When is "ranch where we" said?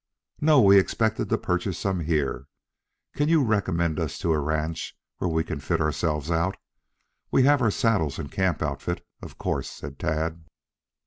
4.39-5.43